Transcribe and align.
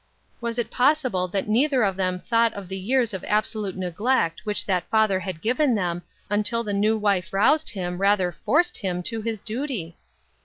Was 0.41 0.57
it 0.57 0.71
possible 0.71 1.27
that 1.27 1.47
neither 1.47 1.83
of 1.83 1.95
them 1.95 2.21
thought 2.21 2.53
of 2.55 2.69
the 2.69 2.79
years 2.79 3.13
of 3.13 3.21
abso 3.21 3.61
lute 3.61 3.77
neglect 3.77 4.41
which 4.47 4.65
that 4.65 4.89
father 4.89 5.19
had 5.19 5.41
given 5.43 5.75
them, 5.75 6.01
until 6.27 6.63
the 6.63 6.73
new 6.73 6.97
wife 6.97 7.31
roused 7.31 7.69
him, 7.69 7.99
rather 7.99 8.35
forced 8.43 8.79
him, 8.79 9.03
to 9.03 9.21
his 9.21 9.43
duty 9.43 9.95